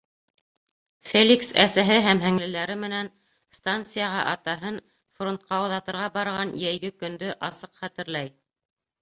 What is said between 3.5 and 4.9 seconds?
станцияға атаһын